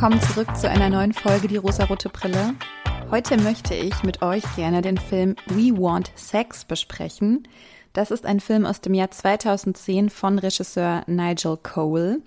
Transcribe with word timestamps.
willkommen 0.00 0.22
zurück 0.32 0.56
zu 0.56 0.66
einer 0.66 0.88
neuen 0.88 1.12
Folge 1.12 1.46
Die 1.46 1.58
rosarote 1.58 2.08
Brille. 2.08 2.54
Heute 3.10 3.36
möchte 3.36 3.74
ich 3.74 4.02
mit 4.02 4.22
euch 4.22 4.42
gerne 4.56 4.80
den 4.80 4.96
Film 4.96 5.36
We 5.44 5.78
Want 5.78 6.10
Sex 6.14 6.64
besprechen. 6.64 7.46
Das 7.92 8.10
ist 8.10 8.24
ein 8.24 8.40
Film 8.40 8.64
aus 8.64 8.80
dem 8.80 8.94
Jahr 8.94 9.10
2010 9.10 10.08
von 10.08 10.38
Regisseur 10.38 11.02
Nigel 11.06 11.58
Cole. 11.62 12.22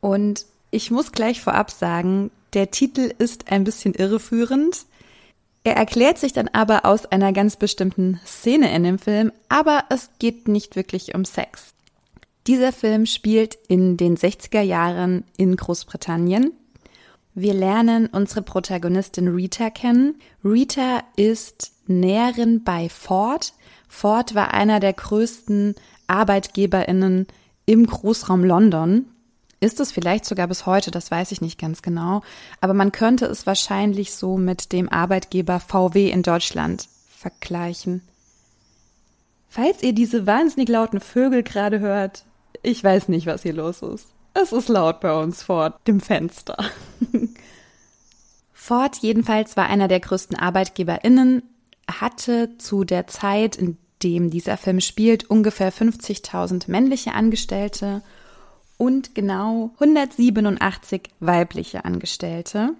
Und 0.00 0.44
ich 0.72 0.90
muss 0.90 1.12
gleich 1.12 1.40
vorab 1.40 1.70
sagen, 1.70 2.32
der 2.52 2.72
Titel 2.72 3.12
ist 3.16 3.52
ein 3.52 3.62
bisschen 3.62 3.94
irreführend. 3.94 4.84
Er 5.62 5.76
erklärt 5.76 6.18
sich 6.18 6.32
dann 6.32 6.48
aber 6.48 6.84
aus 6.84 7.06
einer 7.06 7.32
ganz 7.32 7.54
bestimmten 7.54 8.18
Szene 8.26 8.74
in 8.74 8.82
dem 8.82 8.98
Film, 8.98 9.30
aber 9.48 9.84
es 9.88 10.10
geht 10.18 10.48
nicht 10.48 10.74
wirklich 10.74 11.14
um 11.14 11.24
Sex. 11.24 11.74
Dieser 12.48 12.72
Film 12.72 13.06
spielt 13.06 13.56
in 13.68 13.96
den 13.96 14.16
60er 14.16 14.62
Jahren 14.62 15.22
in 15.36 15.54
Großbritannien. 15.54 16.57
Wir 17.40 17.54
lernen 17.54 18.08
unsere 18.08 18.42
Protagonistin 18.42 19.28
Rita 19.28 19.70
kennen. 19.70 20.16
Rita 20.44 21.04
ist 21.14 21.70
Näherin 21.86 22.64
bei 22.64 22.88
Ford. 22.88 23.52
Ford 23.86 24.34
war 24.34 24.54
einer 24.54 24.80
der 24.80 24.92
größten 24.92 25.76
Arbeitgeberinnen 26.08 27.28
im 27.64 27.86
Großraum 27.86 28.42
London. 28.42 29.06
Ist 29.60 29.78
es 29.78 29.92
vielleicht 29.92 30.24
sogar 30.24 30.48
bis 30.48 30.66
heute, 30.66 30.90
das 30.90 31.12
weiß 31.12 31.30
ich 31.30 31.40
nicht 31.40 31.60
ganz 31.60 31.80
genau, 31.80 32.22
aber 32.60 32.74
man 32.74 32.90
könnte 32.90 33.26
es 33.26 33.46
wahrscheinlich 33.46 34.14
so 34.14 34.36
mit 34.36 34.72
dem 34.72 34.88
Arbeitgeber 34.88 35.60
VW 35.60 36.10
in 36.10 36.24
Deutschland 36.24 36.88
vergleichen. 37.08 38.02
Falls 39.48 39.84
ihr 39.84 39.92
diese 39.92 40.26
wahnsinnig 40.26 40.68
lauten 40.68 40.98
Vögel 40.98 41.44
gerade 41.44 41.78
hört, 41.78 42.24
ich 42.64 42.82
weiß 42.82 43.06
nicht, 43.06 43.26
was 43.26 43.44
hier 43.44 43.54
los 43.54 43.82
ist. 43.82 44.08
Es 44.40 44.52
ist 44.52 44.68
laut 44.68 45.00
bei 45.00 45.12
uns 45.12 45.42
vor 45.42 45.80
dem 45.86 46.00
Fenster. 46.00 46.56
Ford 48.52 48.96
jedenfalls 48.98 49.56
war 49.56 49.66
einer 49.66 49.88
der 49.88 49.98
größten 49.98 50.36
ArbeitgeberInnen, 50.36 51.42
hatte 51.90 52.56
zu 52.58 52.84
der 52.84 53.08
Zeit, 53.08 53.56
in 53.56 53.78
dem 54.02 54.30
dieser 54.30 54.56
Film 54.56 54.80
spielt, 54.80 55.28
ungefähr 55.28 55.72
50.000 55.72 56.70
männliche 56.70 57.14
Angestellte 57.14 58.02
und 58.76 59.16
genau 59.16 59.72
187 59.80 61.08
weibliche 61.18 61.84
Angestellte. 61.84 62.74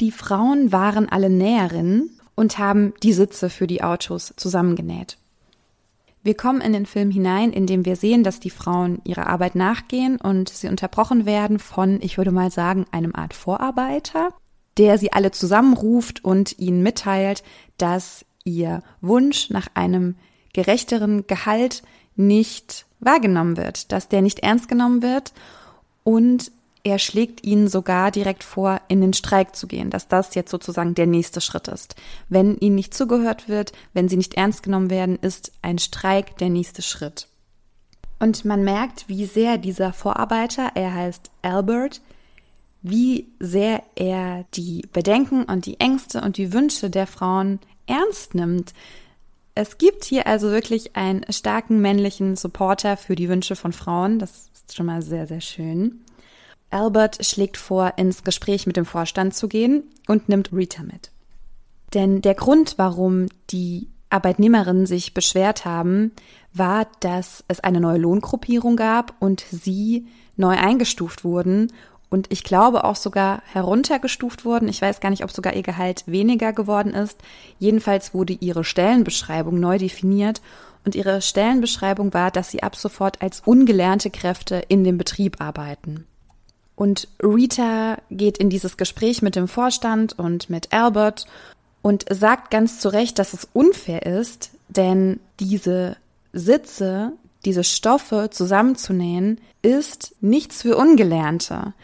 Die 0.00 0.12
Frauen 0.12 0.72
waren 0.72 1.08
alle 1.08 1.28
Näherinnen 1.28 2.18
und 2.34 2.56
haben 2.56 2.94
die 3.02 3.12
Sitze 3.12 3.50
für 3.50 3.66
die 3.66 3.82
Autos 3.82 4.32
zusammengenäht. 4.36 5.18
Wir 6.22 6.36
kommen 6.36 6.60
in 6.60 6.74
den 6.74 6.84
Film 6.84 7.10
hinein, 7.10 7.52
indem 7.52 7.86
wir 7.86 7.96
sehen, 7.96 8.24
dass 8.24 8.40
die 8.40 8.50
Frauen 8.50 9.00
ihrer 9.04 9.26
Arbeit 9.26 9.54
nachgehen 9.54 10.20
und 10.20 10.50
sie 10.50 10.68
unterbrochen 10.68 11.24
werden 11.24 11.58
von, 11.58 11.98
ich 12.02 12.18
würde 12.18 12.30
mal 12.30 12.50
sagen, 12.50 12.84
einem 12.90 13.14
Art 13.14 13.32
Vorarbeiter, 13.32 14.34
der 14.76 14.98
sie 14.98 15.12
alle 15.12 15.30
zusammenruft 15.30 16.22
und 16.22 16.58
ihnen 16.58 16.82
mitteilt, 16.82 17.42
dass 17.78 18.26
ihr 18.44 18.82
Wunsch 19.00 19.48
nach 19.50 19.68
einem 19.74 20.16
gerechteren 20.52 21.26
Gehalt 21.26 21.82
nicht 22.16 22.86
wahrgenommen 22.98 23.56
wird, 23.56 23.92
dass 23.92 24.08
der 24.08 24.20
nicht 24.20 24.40
ernst 24.40 24.68
genommen 24.68 25.02
wird 25.02 25.32
und 26.04 26.52
er 26.82 26.98
schlägt 26.98 27.44
ihnen 27.44 27.68
sogar 27.68 28.10
direkt 28.10 28.42
vor, 28.42 28.80
in 28.88 29.00
den 29.00 29.12
Streik 29.12 29.54
zu 29.54 29.66
gehen, 29.66 29.90
dass 29.90 30.08
das 30.08 30.34
jetzt 30.34 30.50
sozusagen 30.50 30.94
der 30.94 31.06
nächste 31.06 31.40
Schritt 31.40 31.68
ist. 31.68 31.94
Wenn 32.28 32.56
ihnen 32.58 32.76
nicht 32.76 32.94
zugehört 32.94 33.48
wird, 33.48 33.72
wenn 33.92 34.08
sie 34.08 34.16
nicht 34.16 34.34
ernst 34.34 34.62
genommen 34.62 34.90
werden, 34.90 35.18
ist 35.20 35.52
ein 35.62 35.78
Streik 35.78 36.38
der 36.38 36.48
nächste 36.48 36.82
Schritt. 36.82 37.28
Und 38.18 38.44
man 38.44 38.64
merkt, 38.64 39.08
wie 39.08 39.24
sehr 39.24 39.58
dieser 39.58 39.92
Vorarbeiter, 39.92 40.72
er 40.74 40.94
heißt 40.94 41.30
Albert, 41.42 42.00
wie 42.82 43.28
sehr 43.38 43.82
er 43.94 44.44
die 44.54 44.86
Bedenken 44.92 45.44
und 45.44 45.66
die 45.66 45.80
Ängste 45.80 46.22
und 46.22 46.36
die 46.36 46.52
Wünsche 46.52 46.90
der 46.90 47.06
Frauen 47.06 47.60
ernst 47.86 48.34
nimmt. 48.34 48.72
Es 49.54 49.78
gibt 49.78 50.04
hier 50.04 50.26
also 50.26 50.50
wirklich 50.50 50.96
einen 50.96 51.24
starken 51.30 51.80
männlichen 51.80 52.36
Supporter 52.36 52.96
für 52.96 53.16
die 53.16 53.28
Wünsche 53.28 53.56
von 53.56 53.72
Frauen. 53.72 54.18
Das 54.18 54.50
ist 54.54 54.74
schon 54.74 54.86
mal 54.86 55.02
sehr, 55.02 55.26
sehr 55.26 55.40
schön. 55.40 56.00
Albert 56.70 57.24
schlägt 57.24 57.56
vor, 57.56 57.94
ins 57.96 58.24
Gespräch 58.24 58.66
mit 58.66 58.76
dem 58.76 58.86
Vorstand 58.86 59.34
zu 59.34 59.48
gehen 59.48 59.84
und 60.06 60.28
nimmt 60.28 60.52
Rita 60.52 60.82
mit. 60.82 61.10
Denn 61.94 62.22
der 62.22 62.34
Grund, 62.34 62.74
warum 62.76 63.26
die 63.50 63.88
Arbeitnehmerinnen 64.10 64.86
sich 64.86 65.14
beschwert 65.14 65.64
haben, 65.64 66.12
war, 66.52 66.86
dass 67.00 67.44
es 67.48 67.60
eine 67.60 67.80
neue 67.80 67.98
Lohngruppierung 67.98 68.76
gab 68.76 69.14
und 69.20 69.44
sie 69.50 70.06
neu 70.36 70.56
eingestuft 70.56 71.24
wurden 71.24 71.72
und 72.10 72.26
ich 72.30 72.42
glaube 72.42 72.84
auch 72.84 72.96
sogar 72.96 73.40
heruntergestuft 73.52 74.44
wurden. 74.44 74.68
Ich 74.68 74.82
weiß 74.82 75.00
gar 75.00 75.10
nicht, 75.10 75.22
ob 75.22 75.30
sogar 75.30 75.54
ihr 75.54 75.62
Gehalt 75.62 76.02
weniger 76.06 76.52
geworden 76.52 76.92
ist. 76.92 77.18
Jedenfalls 77.58 78.12
wurde 78.12 78.32
ihre 78.32 78.64
Stellenbeschreibung 78.64 79.60
neu 79.60 79.78
definiert 79.78 80.42
und 80.84 80.96
ihre 80.96 81.22
Stellenbeschreibung 81.22 82.12
war, 82.12 82.32
dass 82.32 82.50
sie 82.50 82.64
ab 82.64 82.74
sofort 82.74 83.22
als 83.22 83.42
ungelernte 83.44 84.10
Kräfte 84.10 84.62
in 84.68 84.82
dem 84.82 84.98
Betrieb 84.98 85.40
arbeiten. 85.40 86.06
Und 86.80 87.08
Rita 87.22 87.98
geht 88.10 88.38
in 88.38 88.48
dieses 88.48 88.78
Gespräch 88.78 89.20
mit 89.20 89.36
dem 89.36 89.48
Vorstand 89.48 90.18
und 90.18 90.48
mit 90.48 90.72
Albert 90.72 91.26
und 91.82 92.06
sagt 92.08 92.50
ganz 92.50 92.80
zu 92.80 92.88
Recht, 92.88 93.18
dass 93.18 93.34
es 93.34 93.46
unfair 93.52 94.06
ist, 94.06 94.52
denn 94.70 95.20
diese 95.40 95.98
Sitze, 96.32 97.12
diese 97.44 97.64
Stoffe 97.64 98.30
zusammenzunähen, 98.30 99.42
ist 99.60 100.14
nichts 100.22 100.62
für 100.62 100.78
Ungelernte. 100.78 101.74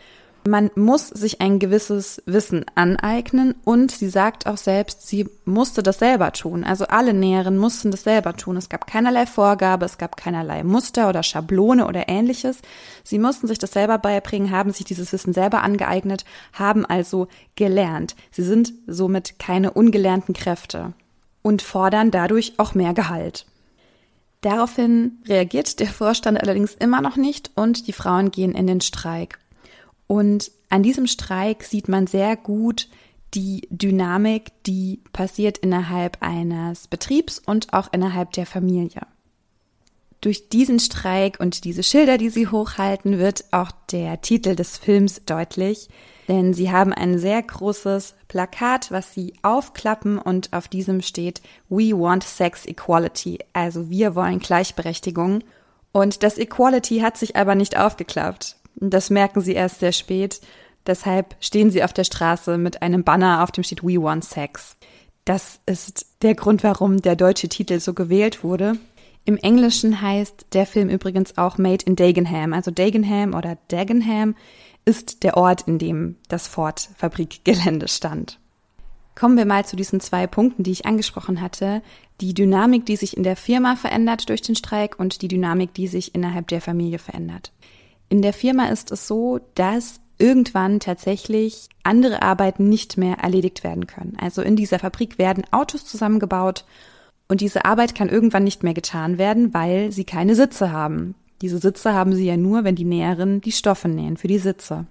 Man 0.47 0.71
muss 0.77 1.09
sich 1.09 1.41
ein 1.41 1.59
gewisses 1.59 2.23
Wissen 2.25 2.65
aneignen 2.77 3.57
und 3.65 3.91
sie 3.91 4.09
sagt 4.09 4.47
auch 4.47 4.57
selbst, 4.57 5.09
sie 5.09 5.29
musste 5.45 5.83
das 5.83 5.99
selber 5.99 6.31
tun. 6.33 6.63
Also 6.63 6.87
alle 6.87 7.13
Näheren 7.13 7.59
mussten 7.59 7.91
das 7.91 8.05
selber 8.05 8.35
tun. 8.37 8.57
Es 8.57 8.69
gab 8.69 8.87
keinerlei 8.87 9.27
Vorgabe, 9.27 9.87
es 9.87 9.99
gab 9.99 10.17
keinerlei 10.17 10.63
Muster 10.63 11.09
oder 11.09 11.25
Schablone 11.25 11.89
oder 11.89 12.09
ähnliches. 12.09 12.59
Sie 13.03 13.19
mussten 13.19 13.49
sich 13.49 13.59
das 13.59 13.73
selber 13.73 13.99
beibringen, 13.99 14.53
haben 14.53 14.73
sich 14.73 14.85
dieses 14.85 15.13
Wissen 15.13 15.33
selber 15.33 15.63
angeeignet, 15.63 16.25
haben 16.53 16.87
also 16.87 17.27
gelernt. 17.57 18.15
Sie 18.31 18.45
sind 18.45 18.73
somit 18.87 19.41
keine 19.41 19.73
ungelernten 19.73 20.33
Kräfte 20.33 20.93
und 21.43 21.61
fordern 21.61 22.13
dadurch 22.13 22.55
auch 22.59 22.75
mehr 22.75 22.95
Gehalt. 22.95 23.47
Daraufhin 24.43 25.19
reagiert 25.27 25.81
der 25.81 25.89
Vorstand 25.89 26.41
allerdings 26.41 26.75
immer 26.75 27.01
noch 27.01 27.17
nicht 27.17 27.51
und 27.57 27.89
die 27.89 27.93
Frauen 27.93 28.31
gehen 28.31 28.55
in 28.55 28.69
den 28.69 28.81
Streik. 28.81 29.41
Und 30.07 30.51
an 30.69 30.83
diesem 30.83 31.07
Streik 31.07 31.65
sieht 31.65 31.89
man 31.89 32.07
sehr 32.07 32.37
gut 32.37 32.89
die 33.35 33.69
Dynamik, 33.71 34.53
die 34.65 35.03
passiert 35.13 35.59
innerhalb 35.59 36.19
eines 36.21 36.89
Betriebs 36.89 37.39
und 37.39 37.73
auch 37.73 37.93
innerhalb 37.93 38.33
der 38.33 38.47
Familie. 38.47 39.03
Durch 40.21 40.49
diesen 40.49 40.81
Streik 40.81 41.39
und 41.39 41.65
diese 41.65 41.83
Schilder, 41.83 42.19
die 42.19 42.31
sie 42.31 42.49
hochhalten, 42.49 43.19
wird 43.19 43.45
auch 43.51 43.71
der 43.91 44.23
Titel 44.23 44.57
des 44.57 44.79
Films 44.79 45.23
deutlich, 45.27 45.89
denn 46.29 46.55
sie 46.55 46.73
haben 46.73 46.93
ein 46.93 47.19
sehr 47.19 47.43
großes 47.43 48.15
Plakat, 48.27 48.91
was 48.91 49.13
sie 49.13 49.35
aufklappen 49.43 50.19
und 50.19 50.53
auf 50.53 50.69
diesem 50.69 51.03
steht 51.03 51.43
We 51.69 51.93
want 51.93 52.25
sex 52.25 52.67
equality, 52.67 53.39
also 53.53 53.91
wir 53.91 54.15
wollen 54.15 54.39
Gleichberechtigung. 54.39 55.45
Und 55.93 56.23
das 56.23 56.39
Equality 56.39 57.01
hat 57.01 57.17
sich 57.17 57.37
aber 57.37 57.55
nicht 57.55 57.77
aufgeklappt. 57.77 58.57
Das 58.77 59.11
merken 59.11 59.41
sie 59.41 59.55
erst 59.55 59.81
sehr 59.81 59.93
spät. 59.93 60.41
Deshalb 60.87 61.35
stehen 61.41 61.71
sie 61.71 61.83
auf 61.83 61.93
der 61.93 62.05
Straße 62.05 62.59
mit 62.59 62.83
einem 62.83 63.03
Banner, 63.03 63.43
auf 63.43 63.51
dem 63.51 63.65
steht 63.65 63.83
We 63.83 64.01
Want 64.01 64.25
Sex. 64.25 64.77
Das 65.25 65.59
ist 65.67 66.07
der 66.23 66.35
Grund, 66.35 66.63
warum 66.63 67.03
der 67.03 67.17
deutsche 67.17 67.49
Titel 67.49 67.81
so 67.81 67.95
gewählt 67.95 68.45
wurde. 68.45 68.79
Im 69.25 69.37
Englischen 69.39 70.01
heißt 70.01 70.47
der 70.53 70.67
Film 70.67 70.89
übrigens 70.89 71.37
auch 71.37 71.59
Made 71.59 71.85
in 71.85 71.97
Dagenham. 71.97 72.53
Also 72.53 72.71
Dagenham 72.71 73.35
oder 73.35 73.59
Dagenham 73.69 74.37
ist 74.85 75.25
der 75.25 75.37
Ort, 75.37 75.63
in 75.63 75.79
dem 75.81 76.15
das 76.29 76.47
Ford-Fabrikgelände 76.47 77.89
stand. 77.89 78.39
Kommen 79.17 79.37
wir 79.37 79.47
mal 79.47 79.65
zu 79.65 79.75
diesen 79.75 79.99
zwei 79.99 80.29
Punkten, 80.29 80.63
die 80.63 80.71
ich 80.71 80.87
angesprochen 80.87 81.41
hatte. 81.41 81.83
Die 82.21 82.35
Dynamik, 82.35 82.87
die 82.87 82.97
sich 82.97 83.17
in 83.17 83.25
der 83.25 83.35
Firma 83.35 83.75
verändert 83.75 84.29
durch 84.29 84.43
den 84.43 84.55
Streik 84.55 85.01
und 85.01 85.23
die 85.23 85.29
Dynamik, 85.29 85.75
die 85.75 85.89
sich 85.89 86.15
innerhalb 86.15 86.47
der 86.49 86.61
Familie 86.61 87.01
verändert. 87.01 87.51
In 88.09 88.23
der 88.23 88.33
Firma 88.33 88.67
ist 88.67 88.93
es 88.93 89.07
so, 89.07 89.41
dass 89.55 90.01
irgendwann 90.19 90.81
tatsächlich 90.81 91.69
andere 91.83 92.23
Arbeiten 92.23 92.69
nicht 92.69 92.97
mehr 92.97 93.19
erledigt 93.19 93.65
werden 93.65 93.87
können. 93.87 94.17
Also 94.21 94.43
in 94.43 94.57
dieser 94.57 94.79
Fabrik 94.79 95.19
werden 95.19 95.45
Autos 95.51 95.85
zusammengebaut 95.85 96.65
und 97.29 97.41
diese 97.41 97.65
Arbeit 97.65 97.95
kann 97.95 98.09
irgendwann 98.09 98.45
nicht 98.45 98.63
mehr 98.63 98.75
getan 98.75 99.19
werden, 99.19 99.53
weil 99.53 99.93
sie 99.93 100.05
keine 100.05 100.35
Sitze 100.35 100.73
haben. 100.73 101.15
Diese 101.43 101.59
Sitze 101.59 101.93
haben 101.93 102.15
sie 102.15 102.27
ja 102.27 102.37
nur, 102.37 102.65
wenn 102.65 102.77
die 102.77 102.85
Näherinnen 102.85 103.41
die 103.41 103.53
Stoffe 103.53 103.89
nähen 103.89 104.17
für 104.17 104.29
die 104.29 104.39
Sitze. 104.39 104.87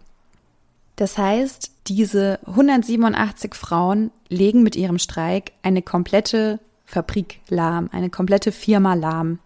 Das 0.96 1.18
heißt, 1.18 1.72
diese 1.88 2.40
187 2.46 3.56
Frauen 3.56 4.12
legen 4.30 4.64
mit 4.64 4.76
ihrem 4.76 5.00
Streik 5.00 5.54
eine 5.64 5.82
komplette 5.82 6.60
Fabrik 6.86 7.42
lahm, 7.50 7.90
eine 7.92 8.10
komplette 8.10 8.52
Firma 8.52 8.94
lahm. 8.94 9.40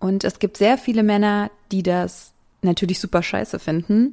Und 0.00 0.24
es 0.24 0.38
gibt 0.38 0.56
sehr 0.56 0.78
viele 0.78 1.02
Männer, 1.02 1.50
die 1.70 1.82
das 1.82 2.32
natürlich 2.66 3.00
super 3.00 3.22
scheiße 3.22 3.58
finden, 3.58 4.10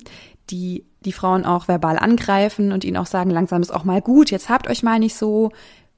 die 0.50 0.86
die 1.06 1.12
Frauen 1.12 1.46
auch 1.46 1.68
verbal 1.68 1.98
angreifen 1.98 2.72
und 2.72 2.84
ihnen 2.84 2.98
auch 2.98 3.06
sagen, 3.06 3.30
langsam 3.30 3.62
ist 3.62 3.74
auch 3.74 3.84
mal 3.84 4.02
gut, 4.02 4.32
jetzt 4.32 4.50
habt 4.50 4.70
euch 4.70 4.84
mal 4.84 5.00
nicht 5.00 5.16
so, 5.16 5.52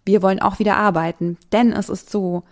wir 0.06 0.22
wollen 0.22 0.42
auch 0.42 0.60
wieder 0.60 0.78
arbeiten. 0.78 1.38
Denn 1.52 1.72
es 1.72 1.90
ist 1.90 2.10
so, 2.10 2.44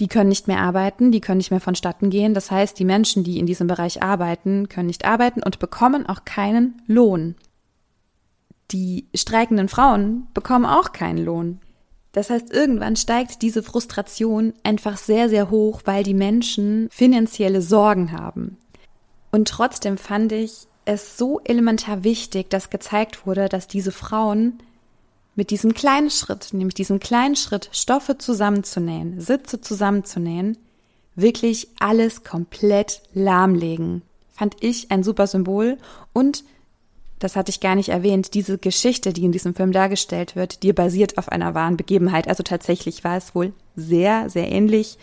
die 0.00 0.08
können 0.08 0.28
nicht 0.28 0.46
mehr 0.46 0.60
arbeiten, 0.60 1.10
die 1.10 1.20
können 1.20 1.38
nicht 1.38 1.50
mehr 1.50 1.60
vonstatten 1.60 2.10
gehen. 2.10 2.34
Das 2.34 2.50
heißt, 2.50 2.78
die 2.78 2.84
Menschen, 2.84 3.24
die 3.24 3.38
in 3.38 3.46
diesem 3.46 3.66
Bereich 3.66 4.02
arbeiten, 4.02 4.68
können 4.68 4.86
nicht 4.86 5.04
arbeiten 5.04 5.42
und 5.42 5.58
bekommen 5.58 6.06
auch 6.06 6.24
keinen 6.24 6.82
Lohn. 6.86 7.34
Die 8.72 9.06
streikenden 9.14 9.68
Frauen 9.68 10.26
bekommen 10.34 10.66
auch 10.66 10.92
keinen 10.92 11.24
Lohn. 11.24 11.60
Das 12.12 12.30
heißt, 12.30 12.52
irgendwann 12.52 12.96
steigt 12.96 13.42
diese 13.42 13.62
Frustration 13.62 14.54
einfach 14.62 14.96
sehr, 14.96 15.28
sehr 15.28 15.50
hoch, 15.50 15.82
weil 15.84 16.02
die 16.02 16.14
Menschen 16.14 16.88
finanzielle 16.90 17.60
Sorgen 17.60 18.12
haben. 18.12 18.56
Und 19.30 19.48
trotzdem 19.48 19.98
fand 19.98 20.32
ich 20.32 20.66
es 20.84 21.16
so 21.18 21.40
elementar 21.44 22.04
wichtig, 22.04 22.48
dass 22.50 22.70
gezeigt 22.70 23.26
wurde, 23.26 23.48
dass 23.48 23.66
diese 23.66 23.92
Frauen 23.92 24.58
mit 25.34 25.50
diesem 25.50 25.74
kleinen 25.74 26.10
Schritt, 26.10 26.48
nämlich 26.52 26.74
diesem 26.74 27.00
kleinen 27.00 27.36
Schritt, 27.36 27.68
Stoffe 27.72 28.18
zusammenzunähen, 28.18 29.20
Sitze 29.20 29.60
zusammenzunähen, 29.60 30.56
wirklich 31.14 31.68
alles 31.78 32.24
komplett 32.24 33.02
lahmlegen. 33.12 34.02
Fand 34.32 34.56
ich 34.60 34.90
ein 34.90 35.02
super 35.02 35.26
Symbol 35.26 35.78
und 36.12 36.44
das 37.18 37.36
hatte 37.36 37.50
ich 37.50 37.60
gar 37.60 37.74
nicht 37.74 37.88
erwähnt, 37.88 38.34
diese 38.34 38.58
Geschichte, 38.58 39.12
die 39.12 39.24
in 39.24 39.32
diesem 39.32 39.54
Film 39.54 39.72
dargestellt 39.72 40.36
wird, 40.36 40.62
die 40.62 40.72
basiert 40.72 41.16
auf 41.16 41.30
einer 41.30 41.54
wahren 41.54 41.78
Begebenheit. 41.78 42.28
Also 42.28 42.42
tatsächlich 42.42 43.04
war 43.04 43.16
es 43.16 43.34
wohl 43.34 43.54
sehr, 43.74 44.28
sehr 44.28 44.50
ähnlich. 44.52 44.98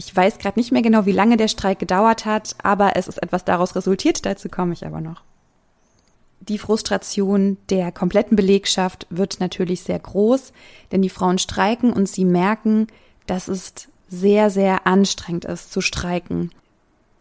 Ich 0.00 0.16
weiß 0.16 0.38
gerade 0.38 0.58
nicht 0.58 0.72
mehr 0.72 0.80
genau, 0.80 1.04
wie 1.04 1.12
lange 1.12 1.36
der 1.36 1.48
Streik 1.48 1.78
gedauert 1.78 2.24
hat, 2.24 2.56
aber 2.62 2.96
es 2.96 3.06
ist 3.06 3.22
etwas 3.22 3.44
daraus 3.44 3.76
resultiert, 3.76 4.24
dazu 4.24 4.48
komme 4.48 4.72
ich 4.72 4.86
aber 4.86 5.02
noch. 5.02 5.24
Die 6.40 6.56
Frustration 6.56 7.58
der 7.68 7.92
kompletten 7.92 8.34
Belegschaft 8.34 9.06
wird 9.10 9.40
natürlich 9.40 9.82
sehr 9.82 9.98
groß, 9.98 10.54
denn 10.90 11.02
die 11.02 11.10
Frauen 11.10 11.36
streiken 11.36 11.92
und 11.92 12.08
sie 12.08 12.24
merken, 12.24 12.86
dass 13.26 13.46
es 13.46 13.74
sehr, 14.08 14.48
sehr 14.48 14.86
anstrengend 14.86 15.44
ist 15.44 15.70
zu 15.70 15.82
streiken. 15.82 16.50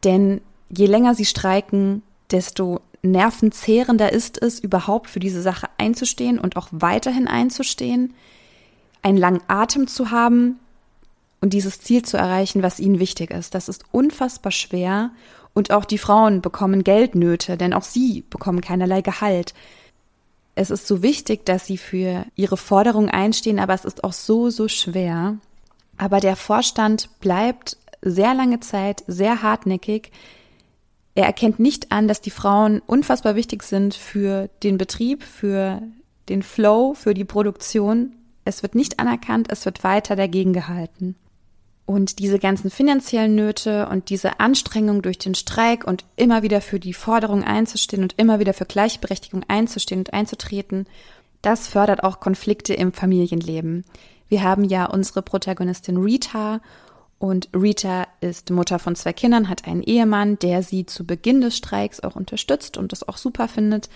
Denn 0.05 0.39
je 0.69 0.85
länger 0.85 1.15
sie 1.15 1.25
streiken, 1.25 2.01
desto 2.31 2.79
nervenzehrender 3.01 4.13
ist 4.13 4.41
es, 4.41 4.61
überhaupt 4.61 5.09
für 5.09 5.19
diese 5.19 5.41
Sache 5.41 5.67
einzustehen 5.77 6.39
und 6.39 6.55
auch 6.55 6.69
weiterhin 6.71 7.27
einzustehen, 7.27 8.13
einen 9.01 9.17
langen 9.17 9.41
Atem 9.49 9.87
zu 9.87 10.11
haben 10.11 10.59
und 11.41 11.53
dieses 11.53 11.81
Ziel 11.81 12.03
zu 12.03 12.17
erreichen, 12.17 12.63
was 12.63 12.79
ihnen 12.79 12.99
wichtig 12.99 13.31
ist. 13.31 13.55
Das 13.55 13.69
ist 13.69 13.83
unfassbar 13.91 14.51
schwer 14.51 15.11
und 15.53 15.71
auch 15.71 15.85
die 15.85 15.97
Frauen 15.97 16.41
bekommen 16.41 16.83
Geldnöte, 16.83 17.57
denn 17.57 17.73
auch 17.73 17.83
sie 17.83 18.23
bekommen 18.29 18.61
keinerlei 18.61 19.01
Gehalt. 19.01 19.53
Es 20.55 20.69
ist 20.69 20.87
so 20.87 21.01
wichtig, 21.01 21.45
dass 21.45 21.65
sie 21.65 21.77
für 21.77 22.25
ihre 22.35 22.57
Forderungen 22.57 23.09
einstehen, 23.09 23.59
aber 23.59 23.73
es 23.73 23.85
ist 23.85 24.03
auch 24.03 24.13
so, 24.13 24.49
so 24.49 24.67
schwer. 24.67 25.37
Aber 25.97 26.19
der 26.19 26.35
Vorstand 26.35 27.09
bleibt 27.19 27.77
sehr 28.01 28.33
lange 28.33 28.59
Zeit 28.59 29.03
sehr 29.07 29.41
hartnäckig, 29.41 30.11
er 31.19 31.25
erkennt 31.25 31.59
nicht 31.59 31.91
an, 31.91 32.07
dass 32.07 32.21
die 32.21 32.29
Frauen 32.29 32.81
unfassbar 32.85 33.35
wichtig 33.35 33.63
sind 33.63 33.93
für 33.93 34.49
den 34.63 34.77
Betrieb, 34.77 35.23
für 35.23 35.81
den 36.29 36.43
Flow, 36.43 36.93
für 36.93 37.13
die 37.13 37.25
Produktion. 37.25 38.15
Es 38.45 38.63
wird 38.63 38.73
nicht 38.73 38.99
anerkannt, 38.99 39.47
es 39.51 39.65
wird 39.65 39.83
weiter 39.83 40.15
dagegen 40.15 40.53
gehalten. 40.53 41.15
Und 41.89 42.19
diese 42.19 42.37
ganzen 42.37 42.69
finanziellen 42.69 43.33
Nöte 43.33 43.89
und 43.89 44.11
diese 44.11 44.39
Anstrengung 44.39 45.01
durch 45.01 45.17
den 45.17 45.33
Streik 45.33 45.87
und 45.87 46.05
immer 46.17 46.43
wieder 46.43 46.61
für 46.61 46.79
die 46.79 46.93
Forderung 46.93 47.43
einzustehen 47.43 48.03
und 48.03 48.13
immer 48.15 48.37
wieder 48.37 48.53
für 48.53 48.65
Gleichberechtigung 48.65 49.43
einzustehen 49.47 50.01
und 50.01 50.13
einzutreten, 50.13 50.85
das 51.41 51.67
fördert 51.67 52.03
auch 52.03 52.19
Konflikte 52.19 52.75
im 52.75 52.93
Familienleben. 52.93 53.85
Wir 54.27 54.43
haben 54.43 54.65
ja 54.65 54.85
unsere 54.85 55.23
Protagonistin 55.23 55.97
Rita 55.97 56.61
und 57.17 57.49
Rita 57.55 58.05
ist 58.21 58.51
Mutter 58.51 58.77
von 58.77 58.95
zwei 58.95 59.11
Kindern, 59.11 59.49
hat 59.49 59.67
einen 59.67 59.81
Ehemann, 59.81 60.37
der 60.37 60.61
sie 60.61 60.85
zu 60.85 61.07
Beginn 61.07 61.41
des 61.41 61.57
Streiks 61.57 62.01
auch 62.01 62.15
unterstützt 62.15 62.77
und 62.77 62.91
das 62.91 63.07
auch 63.07 63.17
super 63.17 63.47
findet, 63.47 63.89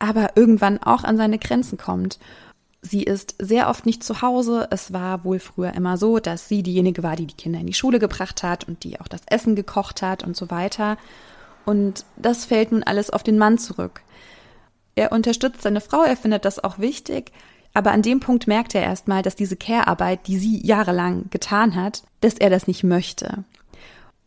aber 0.00 0.36
irgendwann 0.36 0.82
auch 0.82 1.04
an 1.04 1.16
seine 1.16 1.38
Grenzen 1.38 1.78
kommt. 1.78 2.18
Sie 2.86 3.02
ist 3.02 3.36
sehr 3.38 3.70
oft 3.70 3.86
nicht 3.86 4.04
zu 4.04 4.20
Hause. 4.20 4.68
Es 4.70 4.92
war 4.92 5.24
wohl 5.24 5.38
früher 5.38 5.72
immer 5.72 5.96
so, 5.96 6.18
dass 6.18 6.48
sie 6.48 6.62
diejenige 6.62 7.02
war, 7.02 7.16
die 7.16 7.26
die 7.26 7.34
Kinder 7.34 7.58
in 7.58 7.66
die 7.66 7.72
Schule 7.72 7.98
gebracht 7.98 8.42
hat 8.42 8.68
und 8.68 8.84
die 8.84 9.00
auch 9.00 9.08
das 9.08 9.22
Essen 9.26 9.56
gekocht 9.56 10.02
hat 10.02 10.22
und 10.22 10.36
so 10.36 10.50
weiter. 10.50 10.98
Und 11.64 12.04
das 12.16 12.44
fällt 12.44 12.72
nun 12.72 12.82
alles 12.82 13.08
auf 13.08 13.22
den 13.22 13.38
Mann 13.38 13.56
zurück. 13.56 14.02
Er 14.96 15.12
unterstützt 15.12 15.62
seine 15.62 15.80
Frau, 15.80 16.02
er 16.02 16.16
findet 16.16 16.44
das 16.44 16.62
auch 16.62 16.78
wichtig, 16.78 17.32
aber 17.72 17.90
an 17.90 18.02
dem 18.02 18.20
Punkt 18.20 18.46
merkt 18.46 18.74
er 18.74 18.82
erstmal, 18.82 19.22
dass 19.22 19.34
diese 19.34 19.56
Care-Arbeit, 19.56 20.26
die 20.26 20.36
sie 20.36 20.64
jahrelang 20.64 21.30
getan 21.30 21.74
hat, 21.74 22.02
dass 22.20 22.34
er 22.34 22.50
das 22.50 22.66
nicht 22.66 22.84
möchte. 22.84 23.44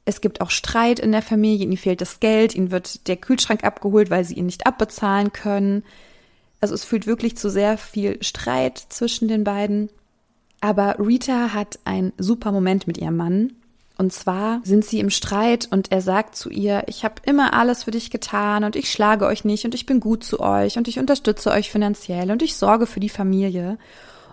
Es 0.04 0.20
gibt 0.20 0.42
auch 0.42 0.50
Streit 0.50 1.00
in 1.00 1.12
der 1.12 1.22
Familie, 1.22 1.66
ihnen 1.66 1.78
fehlt 1.78 2.02
das 2.02 2.20
Geld, 2.20 2.56
ihnen 2.56 2.72
wird 2.72 3.08
der 3.08 3.18
Kühlschrank 3.18 3.64
abgeholt, 3.64 4.10
weil 4.10 4.26
sie 4.26 4.34
ihn 4.34 4.48
nicht 4.48 4.66
abbezahlen 4.66 5.32
können. 5.32 5.84
Also 6.62 6.74
es 6.74 6.84
fühlt 6.84 7.08
wirklich 7.08 7.38
zu 7.38 7.50
sehr 7.50 7.78
viel 7.78 8.22
Streit 8.24 8.78
zwischen 8.78 9.28
den 9.28 9.44
beiden. 9.44 9.90
Aber 10.60 10.98
Rita 11.00 11.54
hat 11.54 11.80
einen 11.86 12.14
super 12.18 12.52
Moment 12.52 12.88
mit 12.88 12.98
ihrem 12.98 13.16
Mann 13.16 13.54
und 13.98 14.14
zwar 14.14 14.62
sind 14.64 14.86
sie 14.86 15.00
im 15.00 15.10
Streit 15.10 15.68
und 15.72 15.92
er 15.92 16.02
sagt 16.02 16.36
zu 16.36 16.50
ihr, 16.50 16.84
ich 16.86 17.04
habe 17.04 17.16
immer 17.26 17.54
alles 17.54 17.84
für 17.84 17.92
dich 17.92 18.12
getan 18.12 18.64
und 18.64 18.76
ich 18.76 18.92
schlage 18.92 19.26
euch 19.26 19.44
nicht 19.44 19.66
und 19.66 19.74
ich 19.74 19.88
bin 19.88 20.00
gut 20.00 20.24
zu 20.24 20.40
euch 20.40 20.78
und 20.78 20.88
ich 20.88 21.00
unterstütze 21.00 21.50
euch 21.50 21.72
finanziell 21.72 22.30
und 22.30 22.44
ich 22.44 22.56
sorge 22.56 22.86
für 22.86 23.00
die 23.00 23.10
Familie. 23.10 23.80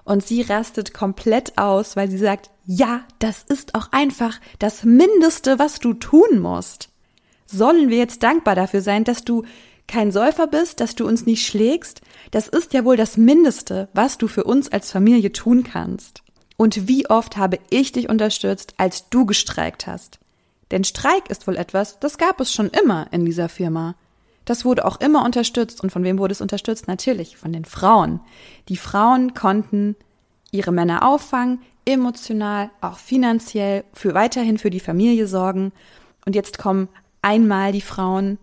Und 0.04 0.26
sie 0.26 0.42
rastet 0.42 0.92
komplett 0.92 1.56
aus, 1.56 1.96
weil 1.96 2.10
sie 2.10 2.18
sagt, 2.18 2.50
ja, 2.66 3.04
das 3.20 3.42
ist 3.42 3.74
auch 3.74 3.88
einfach 3.90 4.38
das 4.58 4.84
Mindeste, 4.84 5.58
was 5.58 5.78
du 5.78 5.94
tun 5.94 6.40
musst. 6.40 6.90
Sollen 7.46 7.88
wir 7.88 7.96
jetzt 7.96 8.22
dankbar 8.22 8.54
dafür 8.54 8.82
sein, 8.82 9.04
dass 9.04 9.24
du 9.24 9.44
kein 9.86 10.12
Säufer 10.12 10.46
bist, 10.46 10.80
dass 10.80 10.94
du 10.94 11.06
uns 11.06 11.26
nicht 11.26 11.46
schlägst? 11.46 12.00
Das 12.30 12.48
ist 12.48 12.72
ja 12.72 12.84
wohl 12.84 12.96
das 12.96 13.16
Mindeste, 13.16 13.88
was 13.92 14.18
du 14.18 14.28
für 14.28 14.44
uns 14.44 14.72
als 14.72 14.90
Familie 14.90 15.32
tun 15.32 15.64
kannst. 15.64 16.22
Und 16.56 16.88
wie 16.88 17.08
oft 17.10 17.36
habe 17.36 17.58
ich 17.70 17.92
dich 17.92 18.08
unterstützt, 18.08 18.74
als 18.76 19.08
du 19.10 19.26
gestreikt 19.26 19.86
hast? 19.86 20.18
Denn 20.70 20.84
Streik 20.84 21.28
ist 21.30 21.46
wohl 21.46 21.56
etwas, 21.56 22.00
das 22.00 22.18
gab 22.18 22.40
es 22.40 22.52
schon 22.52 22.68
immer 22.68 23.06
in 23.12 23.24
dieser 23.24 23.48
Firma. 23.48 23.94
Das 24.44 24.64
wurde 24.64 24.84
auch 24.84 25.00
immer 25.00 25.24
unterstützt. 25.24 25.82
Und 25.82 25.90
von 25.90 26.04
wem 26.04 26.18
wurde 26.18 26.32
es 26.32 26.40
unterstützt? 26.40 26.88
Natürlich 26.88 27.36
von 27.36 27.52
den 27.52 27.64
Frauen. 27.64 28.20
Die 28.68 28.76
Frauen 28.76 29.34
konnten 29.34 29.96
ihre 30.50 30.72
Männer 30.72 31.06
auffangen, 31.06 31.60
emotional, 31.84 32.70
auch 32.80 32.98
finanziell, 32.98 33.84
für 33.92 34.14
weiterhin 34.14 34.58
für 34.58 34.70
die 34.70 34.80
Familie 34.80 35.26
sorgen. 35.26 35.72
Und 36.24 36.34
jetzt 36.34 36.58
kommen 36.58 36.88
einmal 37.22 37.72
die 37.72 37.80
Frauen 37.80 38.38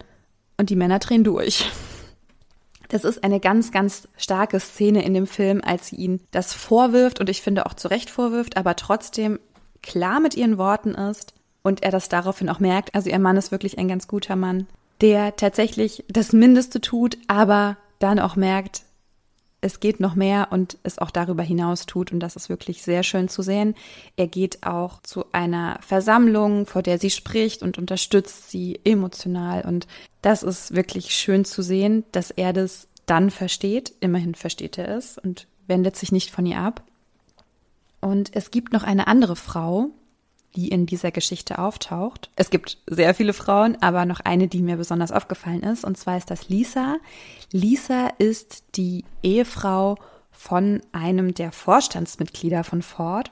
und 0.61 0.69
die 0.69 0.75
Männer 0.75 0.99
drehen 0.99 1.23
durch. 1.23 1.65
Das 2.87 3.03
ist 3.03 3.23
eine 3.23 3.39
ganz, 3.39 3.71
ganz 3.71 4.07
starke 4.15 4.59
Szene 4.59 5.03
in 5.03 5.15
dem 5.15 5.25
Film, 5.25 5.59
als 5.65 5.87
sie 5.87 5.95
ihn 5.95 6.21
das 6.29 6.53
vorwirft 6.53 7.19
und 7.19 7.29
ich 7.29 7.41
finde 7.41 7.65
auch 7.65 7.73
zu 7.73 7.87
Recht 7.87 8.11
vorwirft, 8.11 8.57
aber 8.57 8.75
trotzdem 8.75 9.39
klar 9.81 10.19
mit 10.19 10.35
ihren 10.35 10.59
Worten 10.59 10.91
ist 10.91 11.33
und 11.63 11.81
er 11.81 11.89
das 11.89 12.09
daraufhin 12.09 12.47
auch 12.47 12.59
merkt. 12.59 12.93
Also 12.93 13.09
ihr 13.09 13.17
Mann 13.17 13.37
ist 13.37 13.51
wirklich 13.51 13.79
ein 13.79 13.87
ganz 13.87 14.07
guter 14.07 14.35
Mann, 14.35 14.67
der 15.01 15.35
tatsächlich 15.35 16.05
das 16.09 16.31
Mindeste 16.31 16.79
tut, 16.79 17.17
aber 17.27 17.77
dann 17.97 18.19
auch 18.19 18.35
merkt, 18.35 18.83
es 19.61 19.79
geht 19.79 19.99
noch 19.99 20.15
mehr 20.15 20.47
und 20.49 20.77
es 20.81 20.97
auch 20.97 21.11
darüber 21.11 21.43
hinaus 21.43 21.85
tut. 21.85 22.11
Und 22.11 22.19
das 22.19 22.35
ist 22.35 22.49
wirklich 22.49 22.81
sehr 22.81 23.03
schön 23.03 23.29
zu 23.29 23.43
sehen. 23.43 23.75
Er 24.17 24.27
geht 24.27 24.63
auch 24.63 25.01
zu 25.03 25.25
einer 25.31 25.77
Versammlung, 25.81 26.65
vor 26.65 26.81
der 26.81 26.97
sie 26.97 27.11
spricht 27.11 27.61
und 27.61 27.77
unterstützt 27.77 28.49
sie 28.49 28.79
emotional. 28.83 29.63
Und 29.63 29.87
das 30.23 30.41
ist 30.41 30.75
wirklich 30.75 31.11
schön 31.11 31.45
zu 31.45 31.61
sehen, 31.61 32.03
dass 32.11 32.31
er 32.31 32.53
das 32.53 32.87
dann 33.05 33.29
versteht. 33.29 33.93
Immerhin 33.99 34.33
versteht 34.33 34.79
er 34.79 34.89
es 34.89 35.19
und 35.19 35.47
wendet 35.67 35.95
sich 35.95 36.11
nicht 36.11 36.31
von 36.31 36.47
ihr 36.47 36.57
ab. 36.57 36.83
Und 37.99 38.35
es 38.35 38.49
gibt 38.49 38.73
noch 38.73 38.83
eine 38.83 39.05
andere 39.05 39.35
Frau, 39.35 39.91
die 40.55 40.67
in 40.67 40.85
dieser 40.85 41.11
Geschichte 41.11 41.59
auftaucht. 41.59 42.29
Es 42.35 42.49
gibt 42.49 42.77
sehr 42.87 43.13
viele 43.13 43.33
Frauen, 43.33 43.77
aber 43.81 44.05
noch 44.05 44.19
eine, 44.19 44.47
die 44.47 44.61
mir 44.61 44.77
besonders 44.77 45.11
aufgefallen 45.11 45.63
ist, 45.63 45.83
und 45.83 45.97
zwar 45.97 46.17
ist 46.17 46.29
das 46.29 46.49
Lisa. 46.49 46.97
Lisa 47.51 48.07
ist 48.17 48.63
die 48.75 49.05
Ehefrau 49.23 49.97
von 50.31 50.81
einem 50.91 51.33
der 51.33 51.51
Vorstandsmitglieder 51.51 52.63
von 52.63 52.81
Ford. 52.81 53.31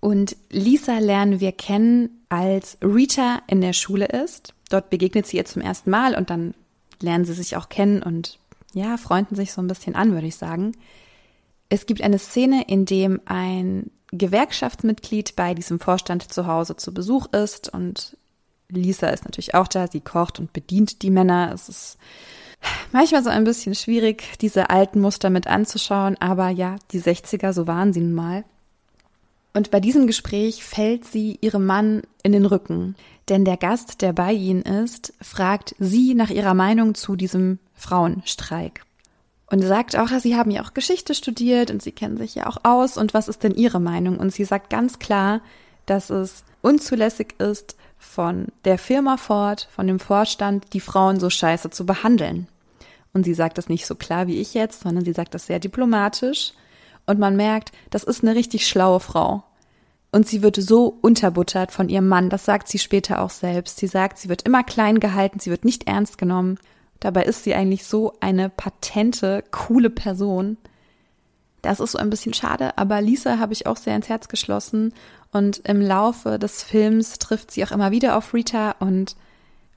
Und 0.00 0.36
Lisa 0.50 0.98
lernen 0.98 1.40
wir 1.40 1.52
kennen, 1.52 2.24
als 2.28 2.78
Rita 2.82 3.42
in 3.48 3.60
der 3.60 3.72
Schule 3.72 4.06
ist. 4.06 4.54
Dort 4.70 4.90
begegnet 4.90 5.26
sie 5.26 5.38
ihr 5.38 5.44
zum 5.44 5.62
ersten 5.62 5.90
Mal 5.90 6.14
und 6.14 6.30
dann 6.30 6.54
lernen 7.00 7.24
sie 7.24 7.32
sich 7.32 7.56
auch 7.56 7.68
kennen 7.68 8.02
und 8.02 8.38
ja, 8.72 8.96
freunden 8.96 9.34
sich 9.34 9.52
so 9.52 9.60
ein 9.60 9.66
bisschen 9.66 9.94
an, 9.94 10.12
würde 10.12 10.26
ich 10.26 10.36
sagen. 10.36 10.72
Es 11.68 11.86
gibt 11.86 12.02
eine 12.02 12.18
Szene, 12.18 12.64
in 12.68 12.84
dem 12.84 13.20
ein 13.24 13.90
Gewerkschaftsmitglied 14.18 15.36
bei 15.36 15.54
diesem 15.54 15.80
Vorstand 15.80 16.32
zu 16.32 16.46
Hause 16.46 16.76
zu 16.76 16.92
Besuch 16.92 17.26
ist 17.32 17.72
und 17.72 18.16
Lisa 18.68 19.08
ist 19.08 19.24
natürlich 19.24 19.54
auch 19.54 19.68
da, 19.68 19.86
sie 19.86 20.00
kocht 20.00 20.40
und 20.40 20.52
bedient 20.52 21.02
die 21.02 21.10
Männer. 21.10 21.52
Es 21.54 21.68
ist 21.68 21.98
manchmal 22.92 23.22
so 23.22 23.30
ein 23.30 23.44
bisschen 23.44 23.74
schwierig, 23.74 24.38
diese 24.40 24.70
alten 24.70 25.00
Muster 25.00 25.30
mit 25.30 25.46
anzuschauen, 25.46 26.16
aber 26.20 26.48
ja, 26.48 26.76
die 26.90 27.00
60er, 27.00 27.52
so 27.52 27.66
waren 27.66 27.92
sie 27.92 28.00
nun 28.00 28.14
mal. 28.14 28.44
Und 29.54 29.70
bei 29.70 29.80
diesem 29.80 30.06
Gespräch 30.06 30.64
fällt 30.64 31.06
sie 31.06 31.38
ihrem 31.40 31.64
Mann 31.64 32.02
in 32.22 32.32
den 32.32 32.44
Rücken. 32.44 32.94
Denn 33.28 33.44
der 33.44 33.56
Gast, 33.56 34.02
der 34.02 34.12
bei 34.12 34.32
ihnen 34.32 34.62
ist, 34.62 35.14
fragt 35.22 35.74
sie 35.78 36.14
nach 36.14 36.30
ihrer 36.30 36.54
Meinung 36.54 36.94
zu 36.94 37.16
diesem 37.16 37.58
Frauenstreik. 37.74 38.84
Und 39.48 39.62
sagt 39.62 39.96
auch, 39.96 40.08
sie 40.08 40.36
haben 40.36 40.50
ja 40.50 40.62
auch 40.62 40.74
Geschichte 40.74 41.14
studiert 41.14 41.70
und 41.70 41.80
sie 41.82 41.92
kennen 41.92 42.16
sich 42.16 42.34
ja 42.34 42.46
auch 42.48 42.58
aus. 42.64 42.96
Und 42.96 43.14
was 43.14 43.28
ist 43.28 43.44
denn 43.44 43.54
ihre 43.54 43.78
Meinung? 43.78 44.18
Und 44.18 44.32
sie 44.32 44.44
sagt 44.44 44.70
ganz 44.70 44.98
klar, 44.98 45.40
dass 45.86 46.10
es 46.10 46.44
unzulässig 46.62 47.36
ist, 47.38 47.76
von 47.98 48.48
der 48.64 48.78
Firma 48.78 49.16
Ford, 49.16 49.68
von 49.74 49.86
dem 49.86 50.00
Vorstand, 50.00 50.72
die 50.72 50.80
Frauen 50.80 51.20
so 51.20 51.30
scheiße 51.30 51.70
zu 51.70 51.86
behandeln. 51.86 52.48
Und 53.12 53.24
sie 53.24 53.34
sagt 53.34 53.56
das 53.56 53.68
nicht 53.68 53.86
so 53.86 53.94
klar 53.94 54.26
wie 54.26 54.40
ich 54.40 54.54
jetzt, 54.54 54.82
sondern 54.82 55.04
sie 55.04 55.12
sagt 55.12 55.34
das 55.34 55.46
sehr 55.46 55.58
diplomatisch 55.58 56.52
und 57.06 57.18
man 57.18 57.36
merkt, 57.36 57.72
das 57.90 58.04
ist 58.04 58.22
eine 58.22 58.34
richtig 58.34 58.66
schlaue 58.66 59.00
Frau. 59.00 59.44
Und 60.12 60.28
sie 60.28 60.42
wird 60.42 60.56
so 60.56 60.98
unterbuttert 61.02 61.72
von 61.72 61.88
ihrem 61.88 62.08
Mann, 62.08 62.30
das 62.30 62.44
sagt 62.44 62.68
sie 62.68 62.78
später 62.78 63.22
auch 63.22 63.30
selbst. 63.30 63.78
Sie 63.78 63.86
sagt, 63.86 64.18
sie 64.18 64.28
wird 64.28 64.42
immer 64.42 64.64
klein 64.64 65.00
gehalten, 65.00 65.40
sie 65.40 65.50
wird 65.50 65.64
nicht 65.64 65.86
ernst 65.88 66.18
genommen. 66.18 66.58
Dabei 67.00 67.24
ist 67.24 67.44
sie 67.44 67.54
eigentlich 67.54 67.84
so 67.84 68.14
eine 68.20 68.48
patente, 68.48 69.44
coole 69.50 69.90
Person. 69.90 70.56
Das 71.62 71.80
ist 71.80 71.92
so 71.92 71.98
ein 71.98 72.10
bisschen 72.10 72.34
schade, 72.34 72.78
aber 72.78 73.00
Lisa 73.00 73.38
habe 73.38 73.52
ich 73.52 73.66
auch 73.66 73.76
sehr 73.76 73.96
ins 73.96 74.08
Herz 74.08 74.28
geschlossen. 74.28 74.94
Und 75.32 75.58
im 75.64 75.80
Laufe 75.80 76.38
des 76.38 76.62
Films 76.62 77.18
trifft 77.18 77.50
sie 77.50 77.64
auch 77.64 77.72
immer 77.72 77.90
wieder 77.90 78.16
auf 78.16 78.32
Rita 78.32 78.76
und 78.78 79.16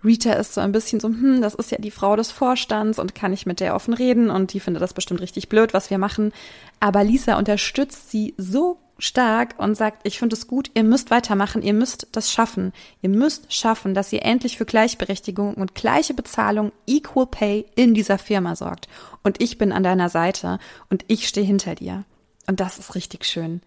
Rita 0.03 0.33
ist 0.33 0.53
so 0.53 0.61
ein 0.61 0.71
bisschen 0.71 0.99
so, 0.99 1.09
hm, 1.09 1.41
das 1.41 1.55
ist 1.55 1.71
ja 1.71 1.77
die 1.77 1.91
Frau 1.91 2.15
des 2.15 2.31
Vorstands 2.31 2.99
und 2.99 3.15
kann 3.15 3.33
ich 3.33 3.45
mit 3.45 3.59
der 3.59 3.75
offen 3.75 3.93
reden 3.93 4.29
und 4.29 4.53
die 4.53 4.61
findet 4.61 4.81
das 4.81 4.93
bestimmt 4.93 5.19
richtig 5.19 5.49
blöd, 5.49 5.73
was 5.73 5.89
wir 5.89 5.97
machen. 5.97 6.31
Aber 6.79 7.03
Lisa 7.03 7.37
unterstützt 7.37 8.09
sie 8.09 8.33
so 8.37 8.77
stark 8.99 9.55
und 9.57 9.75
sagt, 9.75 10.05
ich 10.05 10.19
finde 10.19 10.35
es 10.35 10.47
gut, 10.47 10.69
ihr 10.73 10.83
müsst 10.83 11.09
weitermachen, 11.09 11.61
ihr 11.61 11.73
müsst 11.73 12.07
das 12.11 12.31
schaffen. 12.31 12.73
Ihr 13.01 13.09
müsst 13.09 13.53
schaffen, 13.53 13.93
dass 13.93 14.13
ihr 14.13 14.23
endlich 14.23 14.57
für 14.57 14.65
Gleichberechtigung 14.65 15.55
und 15.55 15.75
gleiche 15.75 16.13
Bezahlung, 16.13 16.71
Equal 16.85 17.27
Pay 17.27 17.65
in 17.75 17.93
dieser 17.93 18.17
Firma 18.17 18.55
sorgt. 18.55 18.87
Und 19.23 19.41
ich 19.41 19.57
bin 19.57 19.71
an 19.71 19.83
deiner 19.83 20.09
Seite 20.09 20.59
und 20.89 21.03
ich 21.07 21.27
stehe 21.27 21.45
hinter 21.45 21.75
dir. 21.75 22.03
Und 22.47 22.59
das 22.59 22.79
ist 22.79 22.95
richtig 22.95 23.25
schön. 23.25 23.61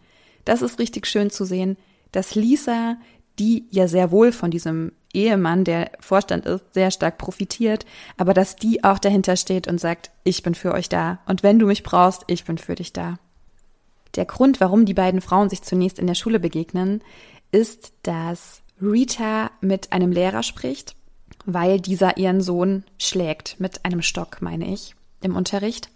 Das 0.44 0.62
ist 0.62 0.78
richtig 0.78 1.06
schön 1.06 1.30
zu 1.30 1.44
sehen, 1.44 1.76
dass 2.12 2.34
Lisa, 2.34 2.96
die 3.38 3.66
ja 3.70 3.88
sehr 3.88 4.10
wohl 4.10 4.32
von 4.32 4.50
diesem 4.50 4.92
Ehemann, 5.14 5.64
der 5.64 5.92
Vorstand 6.00 6.46
ist, 6.46 6.64
sehr 6.72 6.90
stark 6.90 7.18
profitiert, 7.18 7.86
aber 8.16 8.34
dass 8.34 8.56
die 8.56 8.84
auch 8.84 8.98
dahinter 8.98 9.36
steht 9.36 9.68
und 9.68 9.78
sagt, 9.78 10.10
ich 10.24 10.42
bin 10.42 10.54
für 10.54 10.72
euch 10.72 10.88
da 10.88 11.20
und 11.26 11.42
wenn 11.42 11.58
du 11.58 11.66
mich 11.66 11.82
brauchst, 11.82 12.24
ich 12.26 12.44
bin 12.44 12.58
für 12.58 12.74
dich 12.74 12.92
da. 12.92 13.18
Der 14.16 14.24
Grund, 14.26 14.60
warum 14.60 14.84
die 14.84 14.94
beiden 14.94 15.20
Frauen 15.20 15.48
sich 15.48 15.62
zunächst 15.62 15.98
in 15.98 16.06
der 16.06 16.14
Schule 16.14 16.38
begegnen, 16.38 17.02
ist, 17.50 17.92
dass 18.02 18.62
Rita 18.80 19.50
mit 19.60 19.92
einem 19.92 20.12
Lehrer 20.12 20.42
spricht, 20.42 20.96
weil 21.44 21.80
dieser 21.80 22.16
ihren 22.16 22.40
Sohn 22.40 22.84
schlägt 22.98 23.58
mit 23.58 23.84
einem 23.84 24.02
Stock, 24.02 24.42
meine 24.42 24.72
ich, 24.72 24.94
im 25.22 25.36
Unterricht 25.36 25.88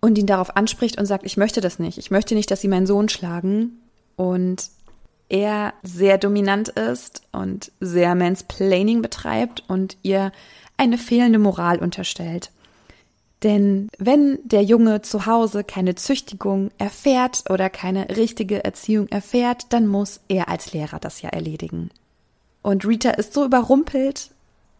und 0.00 0.18
ihn 0.18 0.26
darauf 0.26 0.56
anspricht 0.56 0.98
und 0.98 1.06
sagt, 1.06 1.24
ich 1.24 1.36
möchte 1.36 1.60
das 1.60 1.78
nicht, 1.78 1.98
ich 1.98 2.10
möchte 2.10 2.34
nicht, 2.34 2.50
dass 2.50 2.60
sie 2.60 2.68
meinen 2.68 2.86
Sohn 2.86 3.08
schlagen 3.08 3.80
und 4.16 4.70
er 5.28 5.74
sehr 5.82 6.18
dominant 6.18 6.70
ist 6.70 7.22
und 7.32 7.70
sehr 7.80 8.14
Mansplaining 8.14 9.02
betreibt 9.02 9.62
und 9.68 9.96
ihr 10.02 10.32
eine 10.76 10.98
fehlende 10.98 11.38
Moral 11.38 11.78
unterstellt. 11.78 12.50
Denn 13.42 13.88
wenn 13.98 14.38
der 14.44 14.62
Junge 14.62 15.00
zu 15.02 15.24
Hause 15.26 15.64
keine 15.64 15.94
Züchtigung 15.94 16.70
erfährt 16.76 17.44
oder 17.48 17.70
keine 17.70 18.16
richtige 18.16 18.64
Erziehung 18.64 19.08
erfährt, 19.08 19.72
dann 19.72 19.86
muss 19.86 20.20
er 20.28 20.48
als 20.48 20.72
Lehrer 20.72 20.98
das 20.98 21.22
ja 21.22 21.30
erledigen. 21.30 21.90
Und 22.62 22.84
Rita 22.84 23.10
ist 23.10 23.32
so 23.32 23.44
überrumpelt, 23.44 24.30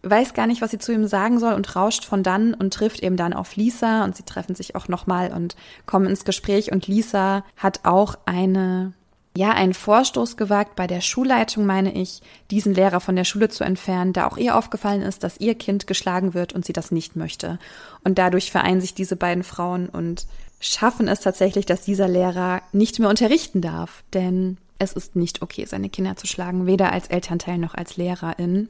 weiß 0.03 0.35
gar 0.35 0.47
nicht, 0.47 0.61
was 0.61 0.71
sie 0.71 0.79
zu 0.79 0.93
ihm 0.93 1.07
sagen 1.07 1.39
soll 1.39 1.55
und 1.55 1.75
rauscht 1.77 2.05
von 2.05 2.23
dann 2.23 2.55
und 2.55 2.75
trifft 2.75 3.03
eben 3.03 3.17
dann 3.17 3.33
auf 3.33 3.57
Lisa 3.57 4.05
und 4.05 4.17
sie 4.17 4.23
treffen 4.23 4.55
sich 4.55 4.75
auch 4.75 4.89
nochmal 4.89 5.33
und 5.33 5.57
kommen 5.87 6.07
ins 6.07 6.25
Gespräch 6.25 6.73
und 6.73 6.87
Lisa 6.87 7.45
hat 7.57 7.81
auch 7.85 8.17
eine 8.27 8.93
ja 9.37 9.51
einen 9.51 9.75
Vorstoß 9.75 10.37
gewagt 10.37 10.75
bei 10.77 10.87
der 10.87 11.01
Schulleitung, 11.01 11.65
meine 11.65 11.93
ich, 11.95 12.21
diesen 12.51 12.75
Lehrer 12.75 13.01
von 13.01 13.17
der 13.17 13.25
Schule 13.25 13.49
zu 13.49 13.65
entfernen, 13.65 14.13
da 14.13 14.27
auch 14.27 14.37
ihr 14.37 14.57
aufgefallen 14.57 15.03
ist, 15.03 15.23
dass 15.23 15.39
ihr 15.39 15.55
Kind 15.55 15.87
geschlagen 15.87 16.35
wird 16.35 16.53
und 16.53 16.65
sie 16.65 16.73
das 16.73 16.91
nicht 16.91 17.17
möchte. 17.17 17.59
Und 18.03 18.19
dadurch 18.19 18.51
vereinen 18.51 18.81
sich 18.81 18.95
diese 18.95 19.17
beiden 19.17 19.45
Frauen 19.45 19.89
und 19.89 20.27
schaffen 20.59 21.09
es 21.09 21.21
tatsächlich, 21.21 21.65
dass 21.65 21.83
dieser 21.83 22.09
Lehrer 22.09 22.63
nicht 22.73 22.99
mehr 22.99 23.09
unterrichten 23.09 23.61
darf, 23.61 24.03
denn 24.13 24.59
es 24.79 24.93
ist 24.93 25.15
nicht 25.15 25.43
okay, 25.43 25.65
seine 25.65 25.91
Kinder 25.91 26.17
zu 26.17 26.27
schlagen, 26.27 26.67
weder 26.67 26.93
als 26.93 27.09
Elternteil 27.09 27.59
noch 27.59 27.75
als 27.75 27.97
Lehrerin. 27.97 28.69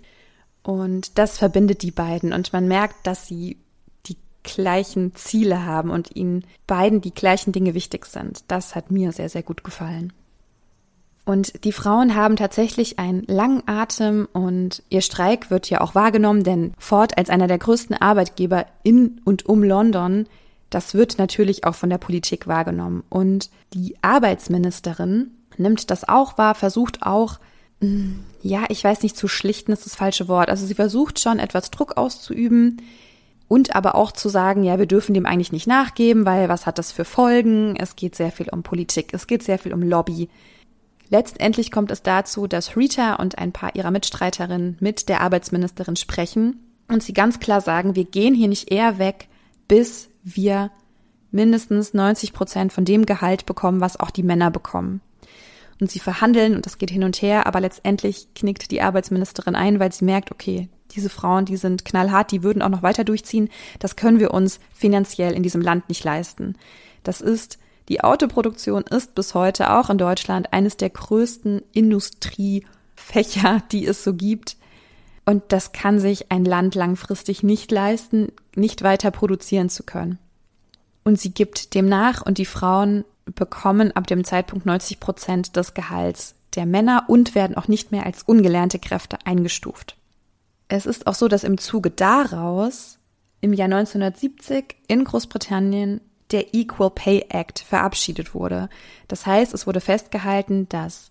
Und 0.62 1.18
das 1.18 1.38
verbindet 1.38 1.82
die 1.82 1.90
beiden 1.90 2.32
und 2.32 2.52
man 2.52 2.68
merkt, 2.68 3.06
dass 3.06 3.26
sie 3.26 3.56
die 4.06 4.16
gleichen 4.42 5.14
Ziele 5.14 5.64
haben 5.64 5.90
und 5.90 6.14
ihnen 6.14 6.44
beiden 6.66 7.00
die 7.00 7.14
gleichen 7.14 7.52
Dinge 7.52 7.74
wichtig 7.74 8.06
sind. 8.06 8.44
Das 8.48 8.74
hat 8.74 8.90
mir 8.90 9.12
sehr, 9.12 9.28
sehr 9.28 9.42
gut 9.42 9.64
gefallen. 9.64 10.12
Und 11.30 11.62
die 11.62 11.70
Frauen 11.70 12.16
haben 12.16 12.34
tatsächlich 12.34 12.98
einen 12.98 13.22
langen 13.28 13.62
Atem 13.66 14.26
und 14.32 14.82
ihr 14.88 15.00
Streik 15.00 15.48
wird 15.48 15.70
ja 15.70 15.80
auch 15.80 15.94
wahrgenommen, 15.94 16.42
denn 16.42 16.74
Ford 16.76 17.16
als 17.16 17.30
einer 17.30 17.46
der 17.46 17.58
größten 17.58 17.94
Arbeitgeber 17.94 18.66
in 18.82 19.20
und 19.24 19.46
um 19.46 19.62
London, 19.62 20.26
das 20.70 20.92
wird 20.92 21.18
natürlich 21.18 21.62
auch 21.62 21.76
von 21.76 21.88
der 21.88 21.98
Politik 21.98 22.48
wahrgenommen. 22.48 23.04
Und 23.10 23.48
die 23.74 23.94
Arbeitsministerin 24.02 25.30
nimmt 25.56 25.92
das 25.92 26.08
auch 26.08 26.36
wahr, 26.36 26.56
versucht 26.56 27.02
auch, 27.02 27.38
hm, 27.80 28.24
ja, 28.42 28.64
ich 28.68 28.82
weiß 28.82 29.04
nicht, 29.04 29.16
zu 29.16 29.28
schlichten 29.28 29.70
ist 29.70 29.86
das 29.86 29.94
falsche 29.94 30.26
Wort. 30.26 30.50
Also 30.50 30.66
sie 30.66 30.74
versucht 30.74 31.20
schon 31.20 31.38
etwas 31.38 31.70
Druck 31.70 31.96
auszuüben 31.96 32.82
und 33.46 33.76
aber 33.76 33.94
auch 33.94 34.10
zu 34.10 34.28
sagen, 34.28 34.64
ja, 34.64 34.80
wir 34.80 34.86
dürfen 34.86 35.14
dem 35.14 35.26
eigentlich 35.26 35.52
nicht 35.52 35.68
nachgeben, 35.68 36.26
weil 36.26 36.48
was 36.48 36.66
hat 36.66 36.78
das 36.78 36.90
für 36.90 37.04
Folgen? 37.04 37.76
Es 37.76 37.94
geht 37.94 38.16
sehr 38.16 38.32
viel 38.32 38.48
um 38.48 38.64
Politik, 38.64 39.14
es 39.14 39.28
geht 39.28 39.44
sehr 39.44 39.60
viel 39.60 39.72
um 39.72 39.84
Lobby. 39.84 40.28
Letztendlich 41.10 41.72
kommt 41.72 41.90
es 41.90 42.02
dazu, 42.02 42.46
dass 42.46 42.76
Rita 42.76 43.16
und 43.16 43.36
ein 43.36 43.52
paar 43.52 43.74
ihrer 43.74 43.90
Mitstreiterinnen 43.90 44.76
mit 44.80 45.08
der 45.08 45.20
Arbeitsministerin 45.20 45.96
sprechen 45.96 46.60
und 46.88 47.02
sie 47.02 47.12
ganz 47.12 47.40
klar 47.40 47.60
sagen, 47.60 47.96
wir 47.96 48.04
gehen 48.04 48.34
hier 48.34 48.48
nicht 48.48 48.70
eher 48.70 48.98
weg, 48.98 49.28
bis 49.66 50.08
wir 50.22 50.70
mindestens 51.32 51.94
90 51.94 52.32
Prozent 52.32 52.72
von 52.72 52.84
dem 52.84 53.06
Gehalt 53.06 53.44
bekommen, 53.44 53.80
was 53.80 53.98
auch 53.98 54.10
die 54.10 54.22
Männer 54.22 54.50
bekommen. 54.50 55.00
Und 55.80 55.90
sie 55.90 55.98
verhandeln 55.98 56.54
und 56.54 56.66
das 56.66 56.78
geht 56.78 56.90
hin 56.90 57.04
und 57.04 57.22
her, 57.22 57.46
aber 57.46 57.60
letztendlich 57.60 58.28
knickt 58.34 58.70
die 58.70 58.82
Arbeitsministerin 58.82 59.54
ein, 59.54 59.80
weil 59.80 59.92
sie 59.92 60.04
merkt, 60.04 60.30
okay, 60.30 60.68
diese 60.92 61.08
Frauen, 61.08 61.44
die 61.44 61.56
sind 61.56 61.84
knallhart, 61.84 62.32
die 62.32 62.42
würden 62.42 62.62
auch 62.62 62.68
noch 62.68 62.82
weiter 62.82 63.04
durchziehen. 63.04 63.48
Das 63.78 63.96
können 63.96 64.20
wir 64.20 64.32
uns 64.32 64.60
finanziell 64.72 65.32
in 65.32 65.42
diesem 65.42 65.62
Land 65.62 65.88
nicht 65.88 66.04
leisten. 66.04 66.56
Das 67.02 67.20
ist 67.20 67.58
die 67.90 68.02
Autoproduktion 68.02 68.84
ist 68.84 69.16
bis 69.16 69.34
heute 69.34 69.72
auch 69.72 69.90
in 69.90 69.98
Deutschland 69.98 70.52
eines 70.52 70.76
der 70.76 70.90
größten 70.90 71.60
Industriefächer, 71.72 73.62
die 73.72 73.84
es 73.84 74.04
so 74.04 74.14
gibt. 74.14 74.56
Und 75.26 75.42
das 75.48 75.72
kann 75.72 75.98
sich 75.98 76.30
ein 76.30 76.44
Land 76.44 76.76
langfristig 76.76 77.42
nicht 77.42 77.70
leisten, 77.72 78.28
nicht 78.54 78.82
weiter 78.82 79.10
produzieren 79.10 79.68
zu 79.68 79.82
können. 79.82 80.18
Und 81.02 81.20
sie 81.20 81.32
gibt 81.32 81.74
dem 81.74 81.88
nach 81.88 82.24
und 82.24 82.38
die 82.38 82.46
Frauen 82.46 83.04
bekommen 83.26 83.90
ab 83.92 84.06
dem 84.06 84.22
Zeitpunkt 84.24 84.66
90 84.66 85.00
Prozent 85.00 85.56
des 85.56 85.74
Gehalts 85.74 86.36
der 86.54 86.66
Männer 86.66 87.04
und 87.08 87.34
werden 87.34 87.56
auch 87.56 87.68
nicht 87.68 87.90
mehr 87.90 88.06
als 88.06 88.22
ungelernte 88.22 88.78
Kräfte 88.78 89.18
eingestuft. 89.24 89.96
Es 90.68 90.86
ist 90.86 91.08
auch 91.08 91.14
so, 91.14 91.26
dass 91.26 91.42
im 91.42 91.58
Zuge 91.58 91.90
daraus 91.90 92.98
im 93.40 93.52
Jahr 93.52 93.66
1970 93.66 94.76
in 94.86 95.04
Großbritannien 95.04 96.00
der 96.32 96.54
Equal 96.54 96.90
Pay 96.90 97.26
Act 97.28 97.60
verabschiedet 97.60 98.34
wurde. 98.34 98.68
Das 99.08 99.26
heißt, 99.26 99.54
es 99.54 99.66
wurde 99.66 99.80
festgehalten, 99.80 100.68
dass 100.68 101.10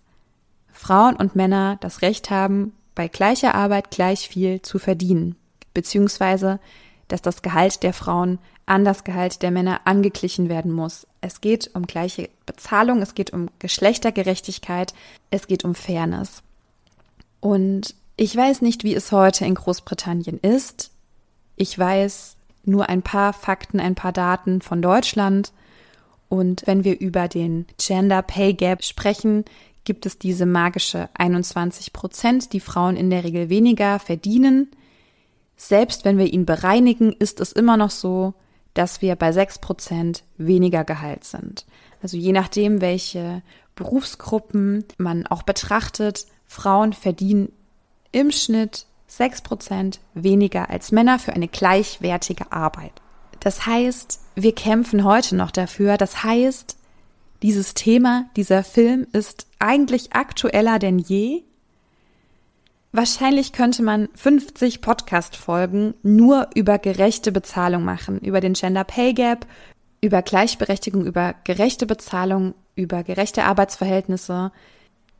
Frauen 0.72 1.16
und 1.16 1.36
Männer 1.36 1.76
das 1.80 2.02
Recht 2.02 2.30
haben, 2.30 2.72
bei 2.94 3.08
gleicher 3.08 3.54
Arbeit 3.54 3.90
gleich 3.90 4.28
viel 4.28 4.62
zu 4.62 4.78
verdienen, 4.78 5.36
beziehungsweise 5.74 6.60
dass 7.08 7.22
das 7.22 7.42
Gehalt 7.42 7.82
der 7.82 7.92
Frauen 7.92 8.38
an 8.66 8.84
das 8.84 9.04
Gehalt 9.04 9.42
der 9.42 9.50
Männer 9.50 9.80
angeglichen 9.84 10.48
werden 10.48 10.70
muss. 10.70 11.06
Es 11.20 11.40
geht 11.40 11.70
um 11.74 11.86
gleiche 11.86 12.30
Bezahlung, 12.46 13.02
es 13.02 13.14
geht 13.14 13.32
um 13.32 13.48
Geschlechtergerechtigkeit, 13.58 14.94
es 15.30 15.46
geht 15.48 15.64
um 15.64 15.74
Fairness. 15.74 16.42
Und 17.40 17.94
ich 18.16 18.36
weiß 18.36 18.62
nicht, 18.62 18.84
wie 18.84 18.94
es 18.94 19.12
heute 19.12 19.44
in 19.44 19.54
Großbritannien 19.54 20.38
ist. 20.38 20.92
Ich 21.56 21.76
weiß, 21.76 22.36
nur 22.64 22.88
ein 22.88 23.02
paar 23.02 23.32
Fakten, 23.32 23.80
ein 23.80 23.94
paar 23.94 24.12
Daten 24.12 24.62
von 24.62 24.82
Deutschland. 24.82 25.52
Und 26.28 26.62
wenn 26.66 26.84
wir 26.84 27.00
über 27.00 27.28
den 27.28 27.66
Gender 27.78 28.22
Pay 28.22 28.54
Gap 28.54 28.84
sprechen, 28.84 29.44
gibt 29.84 30.06
es 30.06 30.18
diese 30.18 30.46
magische 30.46 31.08
21 31.14 31.92
Prozent, 31.92 32.52
die 32.52 32.60
Frauen 32.60 32.96
in 32.96 33.10
der 33.10 33.24
Regel 33.24 33.48
weniger 33.48 33.98
verdienen. 33.98 34.70
selbst 35.56 36.06
wenn 36.06 36.16
wir 36.16 36.32
ihn 36.32 36.46
bereinigen, 36.46 37.12
ist 37.12 37.38
es 37.38 37.52
immer 37.52 37.76
noch 37.76 37.90
so, 37.90 38.32
dass 38.72 39.02
wir 39.02 39.14
bei 39.16 39.30
6% 39.30 40.22
weniger 40.38 40.84
Gehalt 40.84 41.24
sind. 41.24 41.66
Also 42.02 42.16
je 42.16 42.32
nachdem, 42.32 42.80
welche 42.80 43.42
Berufsgruppen 43.74 44.84
man 44.96 45.26
auch 45.26 45.42
betrachtet, 45.42 46.26
Frauen 46.46 46.92
verdienen 46.92 47.52
im 48.12 48.30
Schnitt 48.30 48.86
6% 49.10 49.98
weniger 50.14 50.70
als 50.70 50.92
Männer 50.92 51.18
für 51.18 51.32
eine 51.32 51.48
gleichwertige 51.48 52.52
Arbeit. 52.52 52.92
Das 53.40 53.66
heißt, 53.66 54.20
wir 54.34 54.54
kämpfen 54.54 55.04
heute 55.04 55.34
noch 55.34 55.50
dafür. 55.50 55.96
Das 55.96 56.22
heißt, 56.22 56.76
dieses 57.42 57.74
Thema, 57.74 58.26
dieser 58.36 58.62
Film 58.62 59.06
ist 59.12 59.46
eigentlich 59.58 60.12
aktueller 60.12 60.78
denn 60.78 60.98
je. 60.98 61.42
Wahrscheinlich 62.92 63.52
könnte 63.52 63.82
man 63.82 64.08
50 64.14 64.80
Podcast-Folgen 64.80 65.94
nur 66.02 66.48
über 66.54 66.78
gerechte 66.78 67.32
Bezahlung 67.32 67.84
machen, 67.84 68.18
über 68.18 68.40
den 68.40 68.54
Gender 68.54 68.84
Pay 68.84 69.14
Gap, 69.14 69.46
über 70.00 70.22
Gleichberechtigung, 70.22 71.06
über 71.06 71.34
gerechte 71.44 71.86
Bezahlung, 71.86 72.54
über 72.74 73.04
gerechte 73.04 73.44
Arbeitsverhältnisse. 73.44 74.52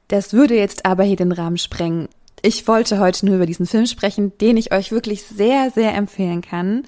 Das 0.08 0.32
würde 0.32 0.56
jetzt 0.56 0.84
aber 0.84 1.04
hier 1.04 1.16
den 1.16 1.32
Rahmen 1.32 1.58
sprengen. 1.58 2.08
Ich 2.42 2.66
wollte 2.66 2.98
heute 2.98 3.26
nur 3.26 3.36
über 3.36 3.46
diesen 3.46 3.66
Film 3.66 3.86
sprechen, 3.86 4.36
den 4.38 4.56
ich 4.56 4.72
euch 4.72 4.92
wirklich 4.92 5.22
sehr, 5.24 5.70
sehr 5.70 5.94
empfehlen 5.94 6.40
kann. 6.40 6.84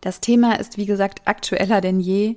Das 0.00 0.20
Thema 0.20 0.58
ist, 0.58 0.76
wie 0.76 0.86
gesagt, 0.86 1.22
aktueller 1.24 1.80
denn 1.80 2.00
je, 2.00 2.36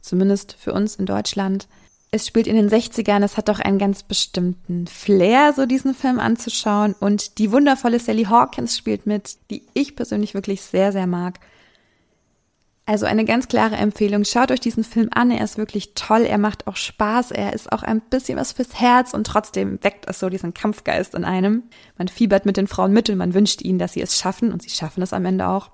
zumindest 0.00 0.56
für 0.58 0.72
uns 0.72 0.96
in 0.96 1.06
Deutschland. 1.06 1.66
Es 2.12 2.28
spielt 2.28 2.46
in 2.46 2.54
den 2.54 2.70
60ern, 2.70 3.24
es 3.24 3.36
hat 3.36 3.48
doch 3.48 3.58
einen 3.58 3.78
ganz 3.78 4.04
bestimmten 4.04 4.86
Flair, 4.86 5.52
so 5.52 5.66
diesen 5.66 5.94
Film 5.94 6.20
anzuschauen. 6.20 6.94
Und 7.00 7.38
die 7.38 7.50
wundervolle 7.50 7.98
Sally 7.98 8.24
Hawkins 8.24 8.78
spielt 8.78 9.06
mit, 9.06 9.36
die 9.50 9.62
ich 9.74 9.96
persönlich 9.96 10.34
wirklich 10.34 10.62
sehr, 10.62 10.92
sehr 10.92 11.08
mag. 11.08 11.40
Also 12.86 13.06
eine 13.06 13.24
ganz 13.24 13.48
klare 13.48 13.76
Empfehlung. 13.76 14.24
Schaut 14.24 14.50
euch 14.50 14.60
diesen 14.60 14.84
Film 14.84 15.08
an. 15.14 15.30
Er 15.30 15.42
ist 15.42 15.56
wirklich 15.56 15.94
toll. 15.94 16.22
Er 16.22 16.36
macht 16.36 16.66
auch 16.66 16.76
Spaß. 16.76 17.30
Er 17.30 17.54
ist 17.54 17.72
auch 17.72 17.82
ein 17.82 18.02
bisschen 18.02 18.38
was 18.38 18.52
fürs 18.52 18.78
Herz 18.78 19.14
und 19.14 19.26
trotzdem 19.26 19.82
weckt 19.82 20.06
es 20.08 20.18
so 20.18 20.28
diesen 20.28 20.52
Kampfgeist 20.52 21.14
in 21.14 21.24
einem. 21.24 21.62
Man 21.96 22.08
fiebert 22.08 22.44
mit 22.44 22.58
den 22.58 22.66
Frauen 22.66 22.92
mit 22.92 23.08
und 23.08 23.16
man 23.16 23.32
wünscht 23.32 23.62
ihnen, 23.62 23.78
dass 23.78 23.94
sie 23.94 24.02
es 24.02 24.18
schaffen 24.18 24.52
und 24.52 24.62
sie 24.62 24.68
schaffen 24.68 25.02
es 25.02 25.14
am 25.14 25.24
Ende 25.24 25.48
auch. 25.48 25.70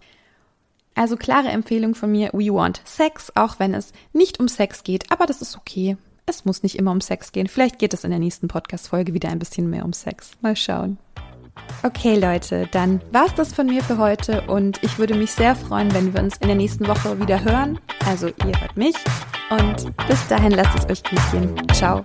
Also 0.94 1.16
klare 1.16 1.48
Empfehlung 1.48 1.96
von 1.96 2.12
mir. 2.12 2.30
We 2.32 2.52
want 2.52 2.80
Sex, 2.84 3.32
auch 3.34 3.58
wenn 3.58 3.74
es 3.74 3.92
nicht 4.12 4.38
um 4.38 4.46
Sex 4.46 4.84
geht, 4.84 5.10
aber 5.10 5.26
das 5.26 5.42
ist 5.42 5.56
okay. 5.56 5.96
Es 6.26 6.44
muss 6.44 6.62
nicht 6.62 6.78
immer 6.78 6.92
um 6.92 7.00
Sex 7.00 7.32
gehen. 7.32 7.48
Vielleicht 7.48 7.80
geht 7.80 7.94
es 7.94 8.04
in 8.04 8.10
der 8.10 8.20
nächsten 8.20 8.46
Podcast-Folge 8.46 9.14
wieder 9.14 9.30
ein 9.30 9.38
bisschen 9.40 9.68
mehr 9.68 9.84
um 9.84 9.92
Sex. 9.92 10.32
Mal 10.42 10.54
schauen. 10.54 10.98
Okay, 11.82 12.18
Leute, 12.18 12.68
dann 12.72 13.00
war's 13.10 13.34
das 13.34 13.52
von 13.52 13.66
mir 13.66 13.82
für 13.82 13.98
heute 13.98 14.42
und 14.42 14.82
ich 14.82 14.98
würde 14.98 15.14
mich 15.14 15.32
sehr 15.32 15.56
freuen, 15.56 15.92
wenn 15.94 16.12
wir 16.12 16.22
uns 16.22 16.36
in 16.38 16.48
der 16.48 16.56
nächsten 16.56 16.86
Woche 16.86 17.18
wieder 17.18 17.42
hören. 17.42 17.78
Also 18.06 18.28
ihr 18.28 18.60
hört 18.60 18.76
mich 18.76 18.94
und 19.50 19.96
bis 20.06 20.26
dahin 20.28 20.52
lasst 20.52 20.78
es 20.78 20.90
euch 20.90 21.02
gut 21.04 21.20
gehen. 21.32 21.68
Ciao. 21.72 22.04